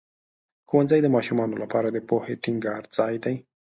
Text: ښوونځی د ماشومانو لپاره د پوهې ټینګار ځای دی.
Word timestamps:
ښوونځی 0.69 0.99
د 1.03 1.07
ماشومانو 1.15 1.55
لپاره 1.63 1.87
د 1.91 1.97
پوهې 2.09 2.33
ټینګار 2.43 2.83
ځای 2.97 3.15
دی. 3.23 3.35